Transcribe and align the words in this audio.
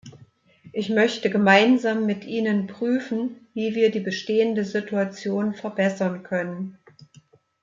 Ich 0.73 0.89
möchte 0.89 1.29
gemeinsam 1.29 2.07
mit 2.07 2.25
Ihnen 2.25 2.65
prüfen, 2.65 3.45
wie 3.53 3.75
wir 3.75 3.91
die 3.91 3.99
bestehende 3.99 4.65
Situation 4.65 5.53
verbessern 5.53 6.23
können. 6.23 6.79